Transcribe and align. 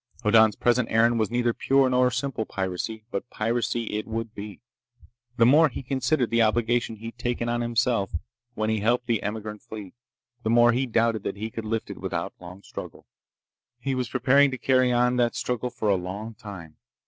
Hoddan's 0.23 0.55
present 0.55 0.89
errand 0.91 1.19
was 1.19 1.29
neither 1.29 1.53
pure 1.53 1.87
nor 1.87 2.09
simple 2.09 2.43
piracy, 2.47 3.03
but 3.11 3.29
piracy 3.29 3.83
it 3.99 4.07
would 4.07 4.33
be. 4.33 4.59
The 5.37 5.45
more 5.45 5.69
he 5.69 5.83
considered 5.83 6.31
the 6.31 6.41
obligation 6.41 6.95
he'd 6.95 7.19
taken 7.19 7.47
on 7.47 7.61
himself 7.61 8.09
when 8.55 8.71
he 8.71 8.79
helped 8.79 9.05
the 9.05 9.21
emigrant 9.21 9.61
fleet, 9.61 9.93
the 10.41 10.49
more 10.49 10.71
he 10.71 10.87
doubted 10.87 11.21
that 11.21 11.37
he 11.37 11.51
could 11.51 11.65
lift 11.65 11.91
it 11.91 11.99
without 12.01 12.33
long 12.39 12.63
struggle. 12.63 13.05
He 13.77 13.93
was 13.93 14.09
preparing 14.09 14.49
to 14.49 14.57
carry 14.57 14.91
on 14.91 15.17
that 15.17 15.35
struggle 15.35 15.69
for 15.69 15.87
a 15.89 15.93
long 15.95 16.33
time. 16.33 16.77